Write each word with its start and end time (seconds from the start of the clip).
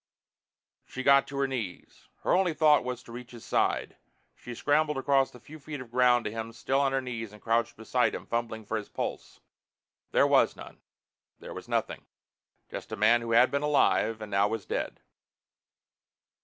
She 0.83 1.03
got 1.03 1.27
to 1.27 1.37
her 1.37 1.47
knees. 1.47 2.07
Her 2.23 2.33
only 2.35 2.55
thought 2.55 2.83
was 2.83 3.03
to 3.03 3.11
reach 3.11 3.29
his 3.29 3.45
side. 3.45 3.97
She 4.35 4.55
scrambled 4.55 4.97
across 4.97 5.29
the 5.29 5.39
few 5.39 5.59
feet 5.59 5.79
of 5.79 5.91
ground 5.91 6.25
to 6.25 6.31
him 6.31 6.53
still 6.53 6.81
on 6.81 6.91
her 6.91 7.01
knees 7.01 7.31
and 7.31 7.39
crouched 7.39 7.77
beside 7.77 8.15
him, 8.15 8.25
fumbling 8.25 8.65
for 8.65 8.77
his 8.77 8.89
pulse. 8.89 9.41
There 10.09 10.25
was 10.25 10.55
none. 10.55 10.81
There 11.39 11.53
was 11.53 11.67
nothing. 11.67 12.07
Just 12.71 12.91
a 12.91 12.95
man 12.95 13.21
who 13.21 13.33
had 13.33 13.51
been 13.51 13.61
alive 13.61 14.21
and 14.23 14.31
now 14.31 14.47
was 14.47 14.65
dead. 14.65 15.01